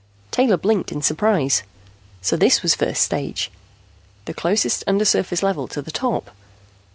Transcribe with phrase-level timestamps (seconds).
[0.31, 1.61] Taylor blinked in surprise.
[2.23, 3.51] So this was first stage,
[4.25, 6.31] the closest undersurface level to the top!